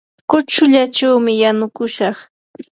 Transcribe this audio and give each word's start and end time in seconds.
kuchullachawmi 0.29 1.31
yanukushaq. 1.41 2.17